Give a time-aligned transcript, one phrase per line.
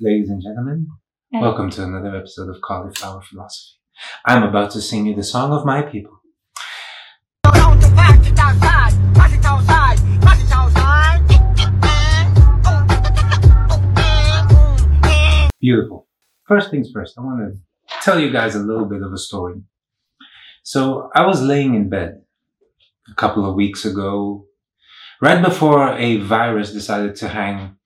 [0.00, 0.86] Ladies and gentlemen,
[1.32, 3.80] welcome to another episode of Cauliflower Philosophy.
[4.24, 6.20] I'm about to sing you the song of my people.
[15.60, 16.06] Beautiful.
[16.46, 17.60] First things first, I want to
[18.00, 19.62] tell you guys a little bit of a story.
[20.62, 22.22] So I was laying in bed
[23.10, 24.46] a couple of weeks ago,
[25.20, 27.78] right before a virus decided to hang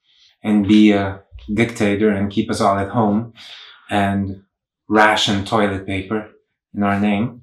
[0.43, 1.22] and be a
[1.53, 3.33] dictator and keep us all at home
[3.91, 4.43] and
[4.89, 6.31] ration toilet paper
[6.75, 7.43] in our name.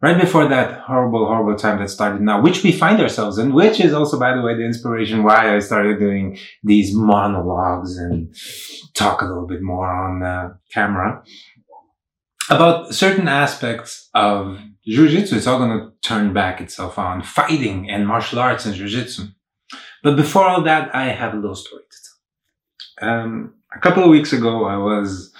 [0.00, 3.80] Right before that horrible, horrible time that started now, which we find ourselves in, which
[3.80, 8.32] is also, by the way, the inspiration why I started doing these monologues and
[8.94, 11.24] talk a little bit more on uh, camera
[12.48, 15.36] about certain aspects of Jiu-Jitsu.
[15.36, 19.24] It's all going to turn back itself on fighting and martial arts and Jiu-Jitsu.
[20.04, 22.07] But before all that, I have a little story to tell.
[23.00, 25.32] Um, a couple of weeks ago, I was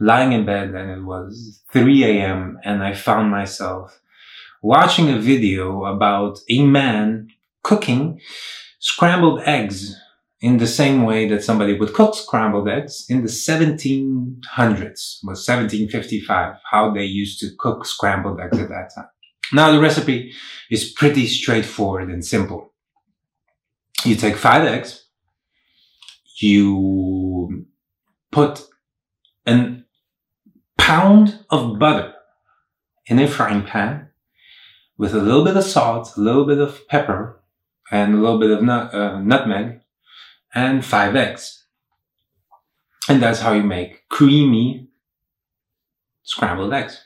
[0.00, 2.58] lying in bed and it was 3 a.m.
[2.64, 4.00] and I found myself
[4.62, 7.28] watching a video about a man
[7.62, 8.20] cooking
[8.78, 9.96] scrambled eggs
[10.40, 16.56] in the same way that somebody would cook scrambled eggs in the 1700s, was 1755,
[16.70, 19.08] how they used to cook scrambled eggs at that time.
[19.52, 20.32] Now the recipe
[20.70, 22.74] is pretty straightforward and simple.
[24.04, 25.03] You take five eggs,
[26.36, 27.66] you
[28.30, 28.62] put
[29.46, 29.84] an
[30.76, 32.12] pound of butter
[33.06, 34.08] in a frying pan
[34.96, 37.42] with a little bit of salt, a little bit of pepper,
[37.90, 39.80] and a little bit of nut, uh, nutmeg,
[40.54, 41.64] and five eggs.
[43.08, 44.88] And that's how you make creamy
[46.22, 47.02] scrambled eggs.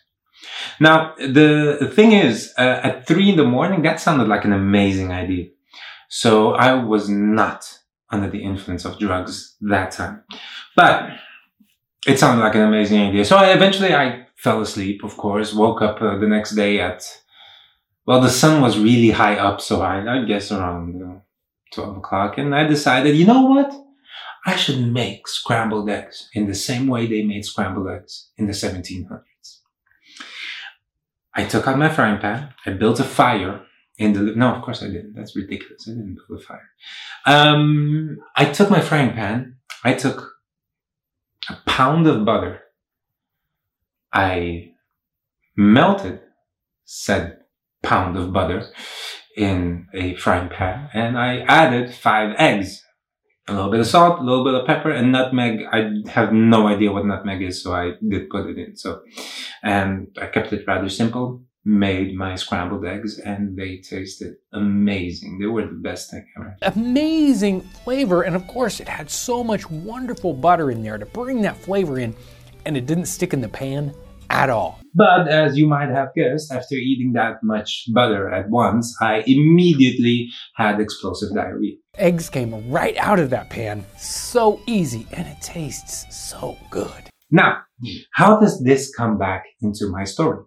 [0.79, 5.11] Now, the thing is, uh, at three in the morning, that sounded like an amazing
[5.11, 5.47] idea.
[6.09, 7.79] So I was not
[8.11, 10.23] under the influence of drugs that time.
[10.75, 11.11] But
[12.07, 13.25] it sounded like an amazing idea.
[13.25, 17.03] So I eventually I fell asleep, of course, woke up uh, the next day at,
[18.07, 19.61] well, the sun was really high up.
[19.61, 21.21] So I, I guess around uh,
[21.75, 22.39] 12 o'clock.
[22.39, 23.73] And I decided, you know what?
[24.47, 28.53] I should make scrambled eggs in the same way they made scrambled eggs in the
[28.53, 29.59] 1700s.
[31.35, 32.55] I took out my frying pan.
[32.65, 33.63] I built a fire
[33.99, 35.15] in the, no, of course I didn't.
[35.15, 35.89] That's ridiculous.
[35.89, 36.71] I didn't build a fire.
[37.27, 39.57] Um, I took my frying pan.
[39.85, 40.35] I took
[41.51, 42.63] a pound of butter.
[44.13, 44.73] I
[45.57, 46.21] melted
[46.85, 47.41] said
[47.83, 48.67] pound of butter
[49.37, 52.83] in a frying pan and I added five eggs,
[53.47, 55.61] a little bit of salt, a little bit of pepper and nutmeg.
[55.71, 58.77] I have no idea what nutmeg is, so I did put it in.
[58.77, 59.03] So,
[59.63, 65.39] and I kept it rather simple, made my scrambled eggs and they tasted amazing.
[65.39, 66.57] They were the best thing ever.
[66.63, 68.23] amazing flavor.
[68.23, 71.99] And of course, it had so much wonderful butter in there to bring that flavor
[71.99, 72.15] in,
[72.65, 73.93] and it didn't stick in the pan
[74.31, 74.81] at all.
[74.95, 80.29] But as you might have guessed, after eating that much butter at once, I immediately
[80.57, 81.77] had explosive diarrhea.
[81.97, 87.11] Eggs came right out of that pan, so easy, and it tastes so good.
[87.31, 87.59] Now,
[88.13, 90.45] how does this come back into my story?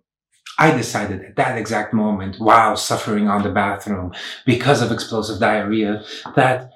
[0.62, 4.14] I decided at that exact moment, while suffering on the bathroom
[4.46, 6.04] because of explosive diarrhea,
[6.36, 6.70] that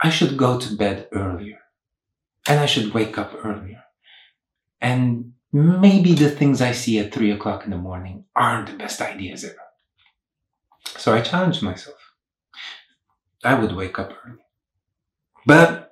[0.00, 1.58] I should go to bed earlier.
[2.48, 3.82] And I should wake up earlier.
[4.80, 9.02] And maybe the things I see at three o'clock in the morning aren't the best
[9.02, 9.66] ideas ever.
[10.96, 11.98] So I challenged myself.
[13.44, 14.46] I would wake up early.
[15.44, 15.85] But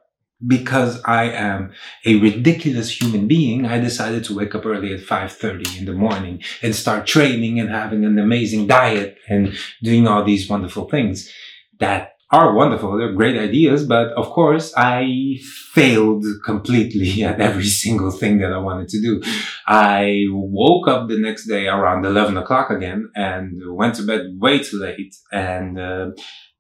[0.47, 1.73] because I am
[2.05, 6.43] a ridiculous human being, I decided to wake up early at 5.30 in the morning
[6.63, 11.31] and start training and having an amazing diet and doing all these wonderful things
[11.79, 12.97] that are wonderful.
[12.97, 15.39] They're great ideas, but of course I
[15.73, 19.23] failed completely at every single thing that I wanted to do.
[19.67, 24.59] I woke up the next day around 11 o'clock again and went to bed way
[24.59, 26.11] too late and uh,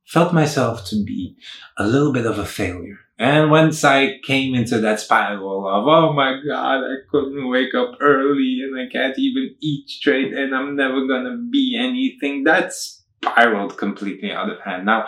[0.06, 1.36] felt myself to be
[1.76, 2.98] a little bit of a failure.
[3.18, 7.92] And once I came into that spiral of, oh my God, I couldn't wake up
[8.00, 13.78] early and I can't even eat straight and I'm never gonna be anything, that spiraled
[13.78, 14.86] completely out of hand.
[14.86, 15.06] Now,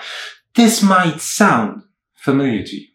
[0.55, 1.83] this might sound
[2.15, 2.87] familiar to you.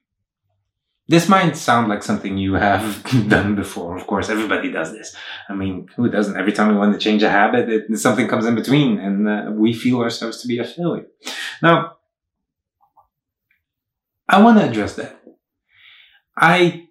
[1.07, 3.97] This might sound like something you have done before.
[3.97, 5.13] Of course, everybody does this.
[5.49, 6.37] I mean, who doesn't?
[6.37, 9.51] Every time we want to change a habit, it, something comes in between and uh,
[9.51, 11.07] we feel ourselves to be a failure.
[11.61, 11.97] Now,
[14.31, 15.21] I want to address that.
[16.37, 16.87] I,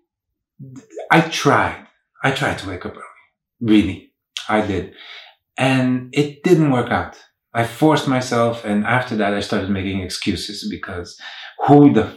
[1.11, 1.87] I tried.
[2.23, 3.05] I tried to wake up early.
[3.61, 4.13] Really.
[4.49, 4.95] I did.
[5.57, 7.17] And it didn't work out.
[7.53, 11.19] I forced myself and after that I started making excuses because
[11.67, 12.17] who the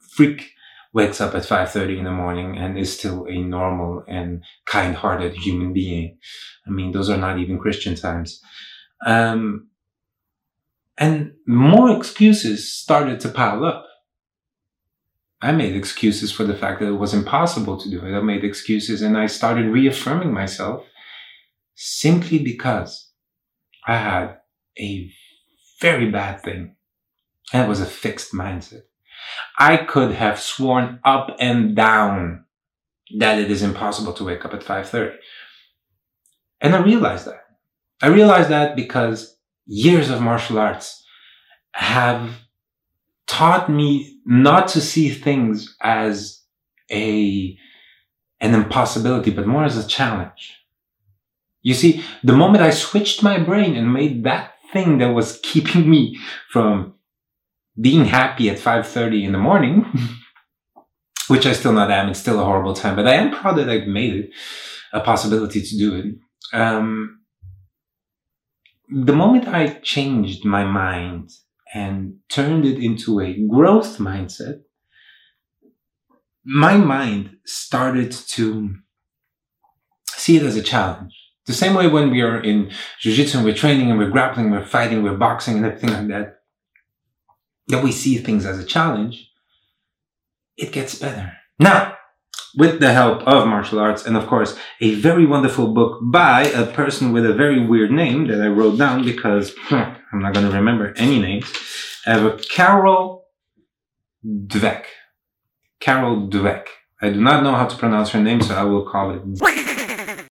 [0.00, 0.52] freak
[0.92, 5.72] wakes up at 5.30 in the morning and is still a normal and kind-hearted human
[5.72, 6.18] being.
[6.66, 8.40] I mean, those are not even Christian times.
[9.06, 9.68] Um,
[10.96, 13.87] and more excuses started to pile up.
[15.40, 18.16] I made excuses for the fact that it was impossible to do it.
[18.16, 20.84] I made excuses and I started reaffirming myself
[21.74, 23.12] simply because
[23.86, 24.38] I had
[24.78, 25.10] a
[25.80, 26.74] very bad thing.
[27.52, 28.82] And it was a fixed mindset.
[29.58, 32.44] I could have sworn up and down
[33.18, 35.16] that it is impossible to wake up at 5.30.
[36.60, 37.44] And I realized that.
[38.02, 39.36] I realized that because
[39.66, 41.04] years of martial arts
[41.72, 42.32] have
[43.28, 46.42] taught me not to see things as
[46.90, 47.56] a,
[48.40, 50.56] an impossibility, but more as a challenge.
[51.62, 55.88] You see, the moment I switched my brain and made that thing that was keeping
[55.88, 56.18] me
[56.50, 56.94] from
[57.80, 59.84] being happy at 5.30 in the morning,
[61.28, 63.68] which I still not am, it's still a horrible time, but I am proud that
[63.68, 64.30] I've made it
[64.92, 66.58] a possibility to do it.
[66.58, 67.20] Um,
[68.90, 71.30] the moment I changed my mind
[71.74, 74.62] and turned it into a growth mindset,
[76.44, 78.74] my mind started to
[80.08, 81.14] see it as a challenge.
[81.44, 82.70] The same way when we are in
[83.00, 86.40] jiu-jitsu and we're training and we're grappling, we're fighting, we're boxing and everything like that,
[87.68, 89.30] that we see things as a challenge,
[90.56, 91.34] it gets better.
[91.58, 91.97] Now,
[92.56, 96.66] with the help of martial arts and of course a very wonderful book by a
[96.66, 99.74] person with a very weird name that I wrote down because hmm,
[100.12, 101.52] I'm not going to remember any names.
[102.06, 103.26] A Carol
[104.24, 104.84] Dweck.
[105.80, 106.66] Carol Dweck.
[107.02, 110.26] I do not know how to pronounce her name, so I will call it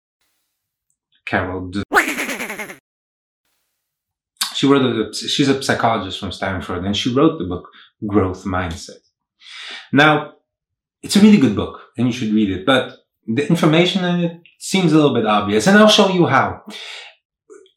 [1.25, 1.83] Carol Dweck.
[4.57, 7.69] She wrote a, she's a psychologist from Stanford and she wrote the book
[8.07, 9.03] Growth Mindset.
[9.93, 10.33] Now,
[11.01, 12.97] it's a really good book and you should read it, but
[13.27, 16.63] the information in it seems a little bit obvious and I'll show you how.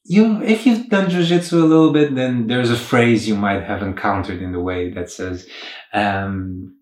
[0.04, 3.82] You if you've done jiu-jitsu a little bit then there's a phrase you might have
[3.82, 5.46] encountered in the way that says
[5.92, 6.76] um,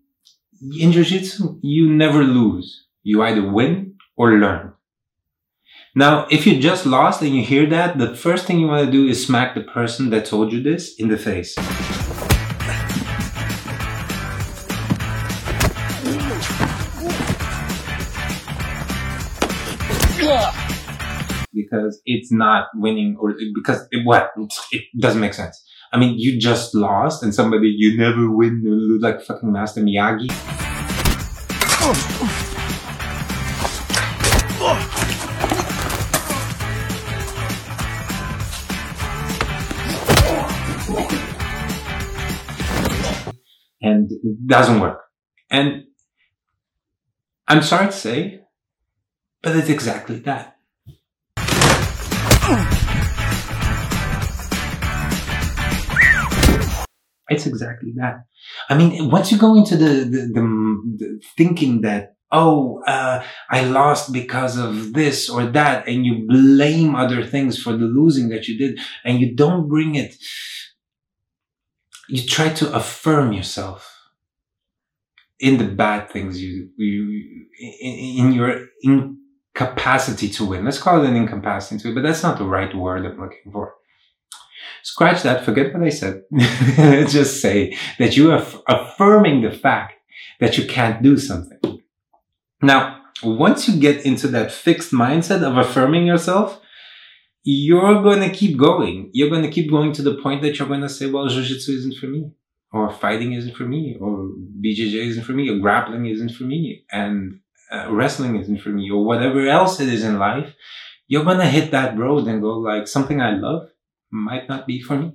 [0.79, 2.85] in jiu-jitsu you never lose.
[3.03, 4.73] You either win or learn.
[5.95, 8.91] Now if you just lost and you hear that the first thing you want to
[8.91, 11.55] do is smack the person that told you this in the face
[21.89, 24.31] because it's not winning or because it, what
[24.71, 25.63] it doesn't make sense.
[25.91, 30.29] I mean, you just lost and somebody you never win like fucking Master Miyagi.
[43.81, 45.01] And it doesn't work.
[45.49, 45.85] And
[47.47, 48.41] I'm sorry to say,
[49.41, 50.58] but it's exactly that.
[57.29, 58.25] It's exactly that.
[58.69, 63.63] I mean, once you go into the, the, the, the thinking that, oh, uh, I
[63.65, 68.47] lost because of this or that, and you blame other things for the losing that
[68.47, 70.15] you did, and you don't bring it,
[72.07, 73.95] you try to affirm yourself
[75.39, 78.65] in the bad things you, you in, in your
[79.59, 80.65] incapacity to win.
[80.65, 83.51] Let's call it an incapacity to win, but that's not the right word I'm looking
[83.51, 83.75] for
[84.83, 86.23] scratch that, forget what I said.
[87.09, 89.93] Just say that you are affirming the fact
[90.39, 91.81] that you can't do something.
[92.61, 96.59] Now, once you get into that fixed mindset of affirming yourself,
[97.43, 99.09] you're going to keep going.
[99.13, 101.71] You're going to keep going to the point that you're going to say, well, jiu-jitsu
[101.71, 102.31] isn't for me,
[102.71, 104.29] or fighting isn't for me, or
[104.63, 107.39] BJJ isn't for me, or grappling isn't for me, and
[107.71, 110.53] uh, wrestling isn't for me, or whatever else it is in life.
[111.07, 113.69] You're to hit that road and go like, something I love
[114.11, 115.13] might not be for me.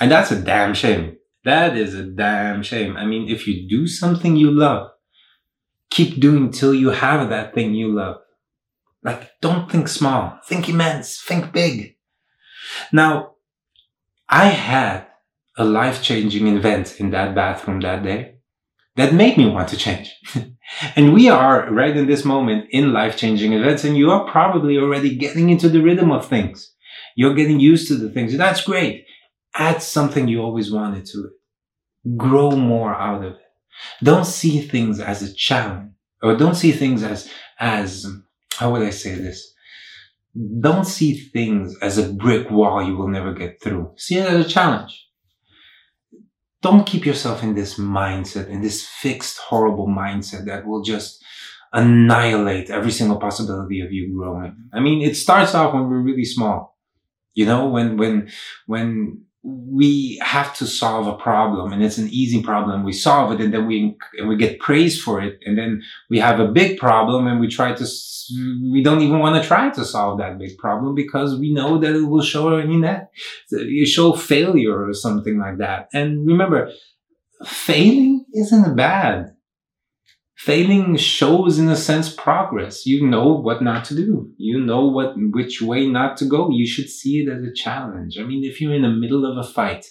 [0.00, 1.16] And that's a damn shame.
[1.44, 2.96] That is a damn shame.
[2.96, 4.90] I mean, if you do something you love,
[5.90, 8.16] keep doing till you have that thing you love.
[9.02, 11.96] Like, don't think small, think immense, think big.
[12.92, 13.32] Now,
[14.28, 15.06] I had
[15.58, 18.31] a life changing event in that bathroom that day
[18.96, 20.14] that made me want to change.
[20.96, 24.76] and we are right in this moment in life changing events, and you are probably
[24.78, 26.72] already getting into the rhythm of things.
[27.16, 28.36] You're getting used to the things.
[28.36, 29.06] That's great.
[29.54, 32.16] Add something you always wanted to it.
[32.16, 33.38] Grow more out of it.
[34.02, 38.06] Don't see things as a challenge or don't see things as, as,
[38.54, 39.52] how would I say this?
[40.60, 43.92] Don't see things as a brick wall you will never get through.
[43.96, 45.06] See it as a challenge.
[46.62, 51.22] Don't keep yourself in this mindset, in this fixed, horrible mindset that will just
[51.72, 54.56] annihilate every single possibility of you growing.
[54.72, 56.78] I mean, it starts off when we're really small.
[57.34, 58.30] You know, when, when,
[58.66, 62.84] when we have to solve a problem and it's an easy problem.
[62.84, 65.40] We solve it and then we, and we get praise for it.
[65.44, 67.86] And then we have a big problem and we try to,
[68.72, 71.94] we don't even want to try to solve that big problem because we know that
[71.94, 72.56] it will show
[73.50, 75.88] you show failure or something like that.
[75.92, 76.70] And remember,
[77.44, 79.34] failing isn't bad
[80.44, 82.84] failing shows in a sense progress.
[82.84, 84.30] You know what not to do.
[84.38, 86.50] You know what which way not to go.
[86.50, 88.18] You should see it as a challenge.
[88.18, 89.86] I mean if you're in the middle of a fight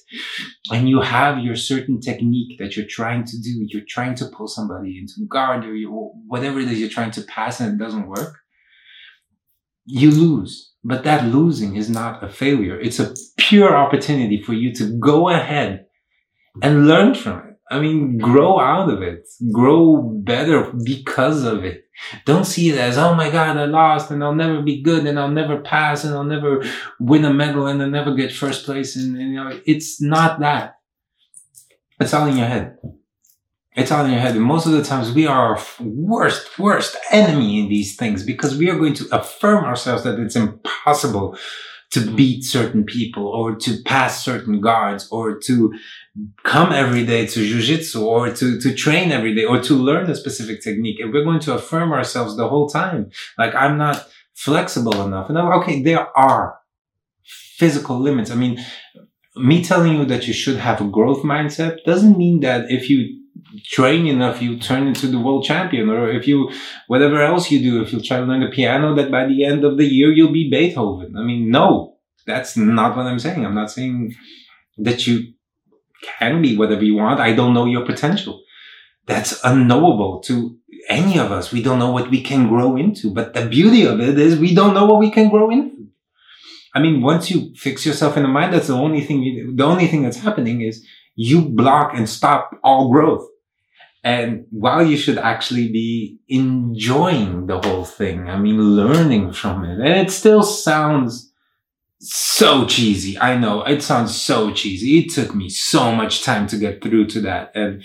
[0.71, 4.47] and you have your certain technique that you're trying to do you're trying to pull
[4.47, 5.89] somebody into guard or you,
[6.27, 8.37] whatever it is you're trying to pass and it doesn't work
[9.85, 10.73] you lose.
[10.83, 12.79] But that losing is not a failure.
[12.79, 15.85] It's a pure opportunity for you to go ahead
[16.61, 21.85] and learn from it I mean, grow out of it, grow better because of it.
[22.25, 25.17] Don't see it as, oh my God, I lost and I'll never be good and
[25.17, 26.65] I'll never pass and I'll never
[26.99, 28.97] win a medal and I'll never get first place.
[28.97, 30.79] And, and you know, it's not that.
[32.01, 32.77] It's all in your head.
[33.77, 34.35] It's all in your head.
[34.35, 38.57] And most of the times we are our worst, worst enemy in these things because
[38.57, 41.37] we are going to affirm ourselves that it's impossible
[41.91, 45.73] to beat certain people or to pass certain guards or to
[46.43, 50.15] come every day to jujitsu or to, to train every day or to learn a
[50.15, 50.99] specific technique.
[50.99, 53.11] And we're going to affirm ourselves the whole time.
[53.37, 55.29] Like I'm not flexible enough.
[55.29, 56.59] And I'm, okay, there are
[57.23, 58.31] physical limits.
[58.31, 58.59] I mean,
[59.35, 63.21] me telling you that you should have a growth mindset doesn't mean that if you
[63.63, 66.51] train enough, you turn into the world champion, or if you,
[66.87, 69.63] whatever else you do, if you try to learn the piano, that by the end
[69.63, 71.15] of the year, you'll be Beethoven.
[71.17, 73.45] I mean, no, that's not what I'm saying.
[73.45, 74.15] I'm not saying
[74.77, 75.33] that you
[76.01, 77.19] can be whatever you want.
[77.19, 78.41] I don't know your potential.
[79.05, 80.57] That's unknowable to
[80.89, 81.51] any of us.
[81.51, 83.13] We don't know what we can grow into.
[83.13, 85.87] But the beauty of it is we don't know what we can grow into.
[86.73, 89.65] I mean, once you fix yourself in the mind, that's the only thing you, the
[89.65, 93.27] only thing that's happening is you block and stop all growth.
[94.03, 99.79] And while you should actually be enjoying the whole thing, I mean, learning from it,
[99.79, 101.30] and it still sounds
[102.01, 103.17] so cheesy.
[103.19, 104.99] I know it sounds so cheesy.
[104.99, 107.51] It took me so much time to get through to that.
[107.53, 107.83] And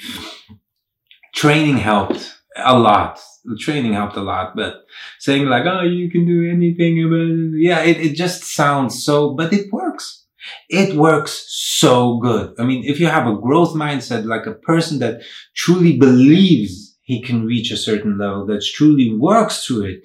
[1.35, 3.21] training helped a lot.
[3.45, 4.87] The training helped a lot, but
[5.21, 7.63] saying like, oh, you can do anything about it.
[7.63, 10.25] Yeah, it, it just sounds so, but it works.
[10.71, 12.55] It works so good.
[12.59, 15.23] I mean, if you have a growth mindset, like a person that
[15.55, 20.01] truly believes he can reach a certain level, that truly works to it,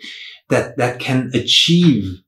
[0.50, 2.22] that, that can achieve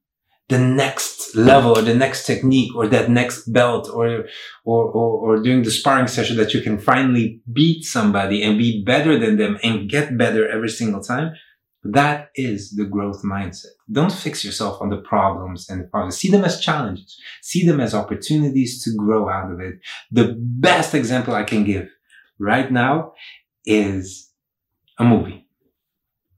[0.54, 4.26] the next level or the next technique or that next belt or,
[4.66, 8.84] or, or, or during the sparring session that you can finally beat somebody and be
[8.84, 11.34] better than them and get better every single time.
[11.84, 13.74] That is the growth mindset.
[13.92, 16.18] Don't fix yourself on the problems and the problems.
[16.18, 17.20] See them as challenges.
[17.42, 19.76] See them as opportunities to grow out of it.
[20.12, 21.90] The best example I can give
[22.40, 23.14] right now
[23.66, 24.30] is
[25.00, 25.48] a movie.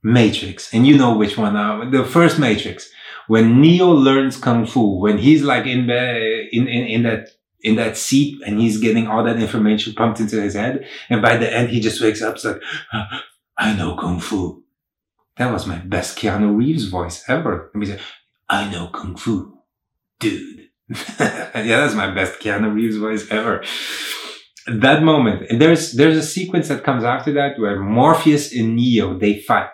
[0.04, 0.74] Matrix.
[0.74, 1.56] And you know which one.
[1.56, 2.90] Uh, the first Matrix
[3.28, 7.30] when Neo learns kung fu, when he's like in the in, in, in that
[7.62, 11.38] in that seat and he's getting all that information pumped into his head, and by
[11.38, 12.62] the end he just wakes up, like,
[12.94, 13.24] ah,
[13.58, 14.64] I know kung fu.
[15.38, 17.70] That was my best Keanu Reeves voice ever.
[17.74, 18.02] And he said,
[18.50, 19.58] I know kung fu,
[20.20, 20.70] dude.
[21.20, 23.64] yeah, that's my best Keanu Reeves voice ever.
[24.68, 29.18] That moment, and there's there's a sequence that comes after that where Morpheus and Neo
[29.18, 29.70] they fight,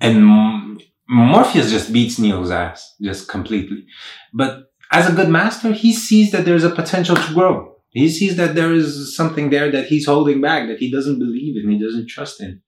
[0.00, 0.82] and
[1.12, 3.84] Morpheus just beats Neo's ass, just completely.
[4.32, 7.76] But as a good master, he sees that there's a potential to grow.
[7.90, 11.62] He sees that there is something there that he's holding back, that he doesn't believe
[11.62, 12.62] in, he doesn't trust in.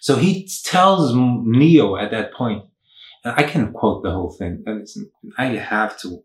[0.00, 2.64] So he tells Neo at that point,
[3.22, 4.64] I can quote the whole thing.
[5.36, 6.22] I have to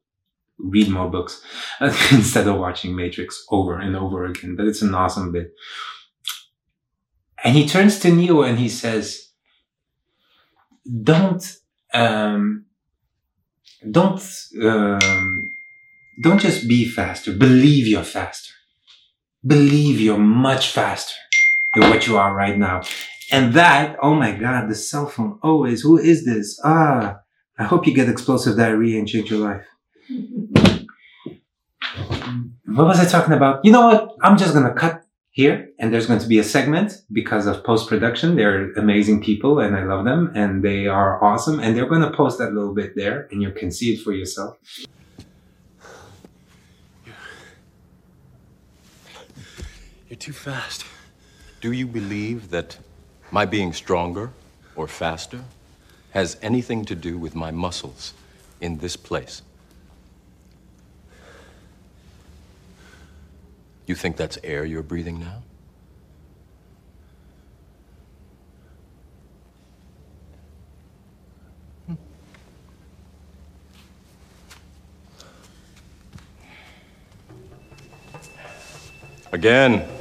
[0.58, 1.44] read more books
[1.82, 5.53] instead of watching Matrix over and over again, but it's an awesome bit.
[7.44, 9.32] And he turns to Neo and he says,
[11.03, 11.46] don't
[11.96, 12.66] um,
[13.90, 14.22] don't
[14.62, 15.52] um,
[16.22, 17.34] don't just be faster.
[17.34, 18.54] Believe you're faster.
[19.46, 21.16] Believe you're much faster
[21.74, 22.82] than what you are right now.
[23.32, 25.82] And that, oh my God, the cell phone always.
[25.82, 26.60] Who is this?
[26.64, 27.18] Ah,
[27.58, 29.66] I hope you get explosive diarrhea and change your life.
[32.66, 33.64] what was I talking about?
[33.64, 34.16] You know what?
[34.22, 34.95] I'm just gonna cut
[35.36, 39.60] here and there's going to be a segment because of post production they're amazing people
[39.60, 42.74] and i love them and they are awesome and they're going to post that little
[42.74, 44.58] bit there and you can see it for yourself
[50.08, 50.86] You're too fast.
[51.60, 52.77] Do you believe that
[53.32, 54.32] my being stronger
[54.75, 55.44] or faster
[56.12, 58.13] has anything to do with my muscles
[58.62, 59.42] in this place?
[63.88, 65.44] You think that's air you're breathing now?
[71.88, 71.94] Hmm.
[79.32, 79.95] Again.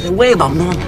[0.00, 0.02] Neurokinetics.
[0.02, 0.80] They're way above normal.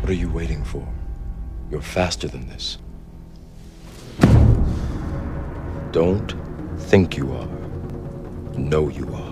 [0.00, 0.86] What are you waiting for?
[1.70, 2.78] You're faster than this.
[5.92, 6.34] Don't
[6.78, 7.48] think you are.
[8.58, 9.30] Know you are.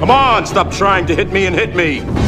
[0.00, 2.25] Come on, stop trying to hit me and hit me.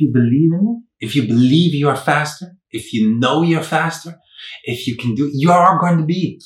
[0.00, 3.62] If you believe in it, if you believe you are faster, if you know you're
[3.62, 4.18] faster,
[4.64, 6.40] if you can do, you are going to be.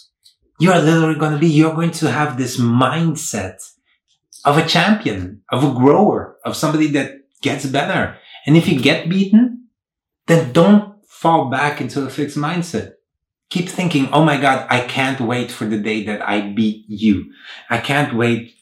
[0.58, 3.58] You are literally going to be, you're going to have this mindset
[4.44, 8.16] of a champion, of a grower, of somebody that gets better.
[8.46, 9.68] And if you get beaten,
[10.26, 12.92] then don't fall back into a fixed mindset.
[13.50, 17.32] Keep thinking, oh my God, I can't wait for the day that I beat you.
[17.70, 18.54] I can't wait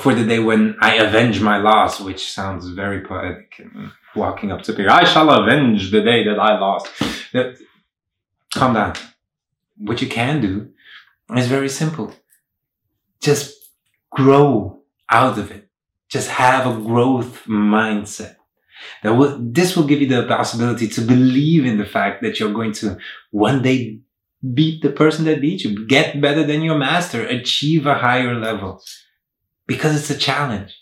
[0.00, 3.60] for the day when I avenge my loss, which sounds very poetic.
[4.14, 6.88] Walking up to people, I shall avenge the day that I lost.
[7.32, 7.58] That,
[8.52, 8.94] calm down.
[9.76, 10.70] What you can do
[11.36, 12.12] is very simple.
[13.20, 13.54] Just
[14.10, 15.68] grow out of it.
[16.08, 18.36] Just have a growth mindset.
[19.02, 22.54] That will, this will give you the possibility to believe in the fact that you're
[22.54, 22.96] going to
[23.30, 24.00] one day
[24.54, 28.82] beat the person that beat you, get better than your master, achieve a higher level
[29.66, 30.76] because it's a challenge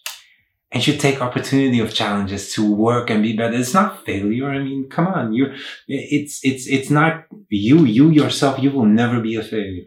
[0.76, 3.54] and you take opportunity of challenges to work and be better.
[3.54, 4.50] It's not failure.
[4.50, 5.54] I mean, come on, you,
[5.88, 9.84] it's, it's, it's not you, you yourself, you will never be a failure.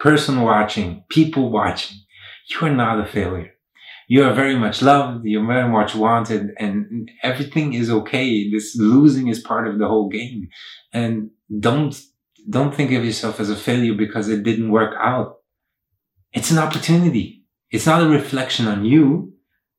[0.00, 1.98] Person watching, people watching,
[2.50, 3.52] you are not a failure.
[4.08, 5.24] You are very much loved.
[5.24, 8.50] You're very much wanted and everything is okay.
[8.50, 10.48] This losing is part of the whole game.
[10.92, 11.94] And don't,
[12.50, 15.36] don't think of yourself as a failure because it didn't work out.
[16.32, 17.44] It's an opportunity.
[17.70, 19.31] It's not a reflection on you.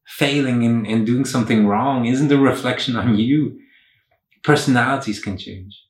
[0.06, 3.60] Failing and, and doing something wrong isn't a reflection on you.
[4.44, 5.82] Personalities can change.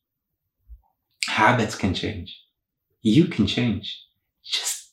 [1.27, 2.39] Habits can change.
[3.01, 4.01] You can change.
[4.43, 4.91] Just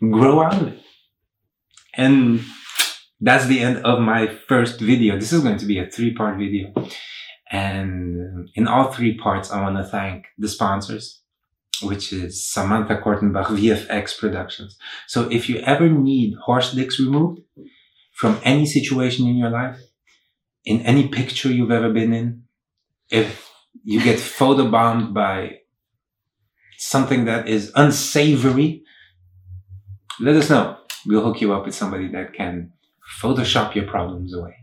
[0.00, 0.82] grow out of it.
[1.94, 2.40] And
[3.20, 5.18] that's the end of my first video.
[5.18, 6.72] This is going to be a three part video.
[7.50, 11.22] And in all three parts, I want to thank the sponsors,
[11.82, 14.76] which is Samantha Kortenbach, VFX Productions.
[15.06, 17.40] So if you ever need horse dicks removed
[18.18, 19.78] from any situation in your life,
[20.64, 22.42] in any picture you've ever been in,
[23.12, 23.48] if
[23.84, 25.60] you get photobombed by
[26.78, 28.82] something that is unsavory,
[30.18, 30.78] let us know.
[31.06, 32.72] We'll hook you up with somebody that can
[33.20, 34.56] Photoshop your problems away.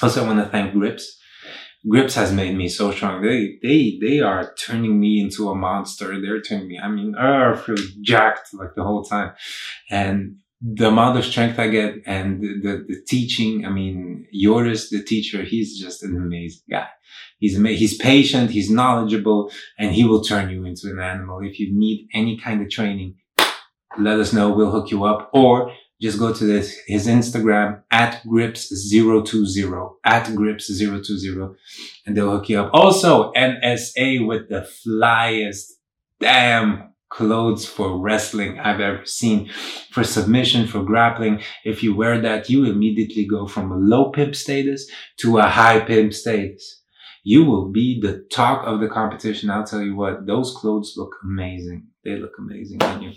[0.00, 1.18] Also, I want to thank Grips.
[1.88, 3.20] Grips has made me so strong.
[3.20, 6.20] They, they, they are turning me into a monster.
[6.20, 9.32] They're turning me, I mean, I feel jacked like the whole time.
[9.90, 14.88] And the amount of strength I get and the, the, the teaching, I mean, Joris,
[14.88, 16.88] the teacher, he's just an amazing guy.
[17.38, 21.40] He's ama- he's patient, he's knowledgeable, and he will turn you into an animal.
[21.42, 23.16] If you need any kind of training,
[23.98, 24.54] let us know.
[24.54, 31.54] We'll hook you up or just go to this, his Instagram at grips020 at grips020
[32.06, 32.70] and they'll hook you up.
[32.72, 35.72] Also NSA with the flyest
[36.20, 39.48] damn clothes for wrestling I've ever seen
[39.90, 41.42] for submission, for grappling.
[41.64, 45.80] If you wear that, you immediately go from a low pimp status to a high
[45.80, 46.82] pimp status.
[47.22, 49.48] You will be the talk of the competition.
[49.48, 51.86] I'll tell you what, those clothes look amazing.
[52.04, 53.12] They look amazing on you.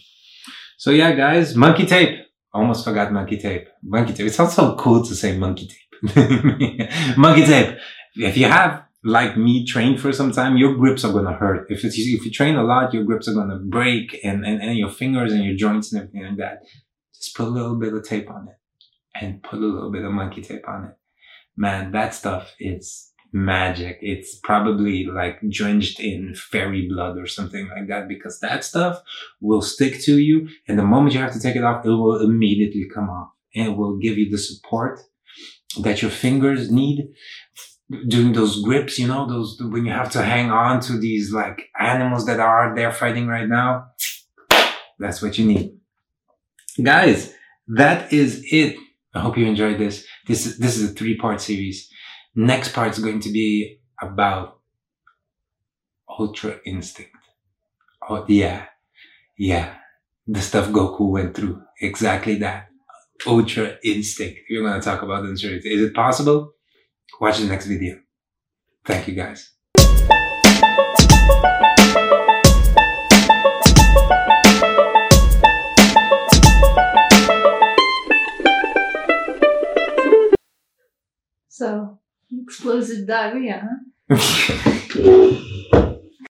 [0.78, 2.20] So yeah, guys, monkey tape.
[2.54, 3.68] Almost forgot monkey tape.
[3.84, 4.28] Monkey tape.
[4.28, 6.16] It sounds so cool to say monkey tape.
[7.18, 7.78] monkey tape.
[8.16, 11.68] If you have, like me, trained for some time, your grips are gonna hurt.
[11.70, 14.78] If it's, if you train a lot, your grips are gonna break and, and, and
[14.78, 16.64] your fingers and your joints and everything like that.
[17.14, 18.56] Just put a little bit of tape on it
[19.20, 20.98] and put a little bit of monkey tape on it.
[21.56, 23.98] Man, that stuff is magic.
[24.02, 29.02] It's probably like drenched in fairy blood or something like that because that stuff
[29.42, 30.48] will stick to you.
[30.68, 33.68] And the moment you have to take it off, it will immediately come off and
[33.68, 35.00] it will give you the support
[35.80, 37.10] that your fingers need
[38.08, 41.69] doing those grips, you know, those when you have to hang on to these like
[41.80, 43.88] animals that are there fighting right now.
[45.00, 45.78] That's what you need.
[46.82, 47.34] Guys,
[47.67, 48.76] that is it.
[49.13, 50.06] I hope you enjoyed this.
[50.28, 51.89] This this is a three part series.
[52.36, 54.60] Next part is going to be about
[56.19, 57.12] Ultra Instinct.
[58.08, 58.65] Oh yeah,
[59.38, 59.76] yeah,
[60.28, 61.62] the stuff Goku went through.
[61.82, 62.69] Exactly that.
[63.26, 64.39] Ultra Instinct.
[64.50, 66.54] You're gonna talk about the Is it possible?
[67.20, 68.00] Watch the next video.
[68.86, 69.52] Thank you guys.
[81.50, 81.98] So,
[82.32, 83.67] explosive diarrhea,
[84.10, 85.84] huh?